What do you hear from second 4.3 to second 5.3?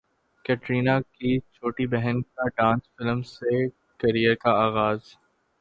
کا اغاز